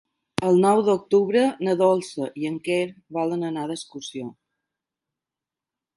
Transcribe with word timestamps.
El 0.45 0.55
nou 0.61 0.79
d'octubre 0.87 1.43
na 1.67 1.75
Dolça 1.83 2.31
i 2.45 2.49
en 2.53 2.57
Quer 2.69 2.81
volen 3.19 3.47
anar 3.51 3.67
d'excursió. 3.73 4.33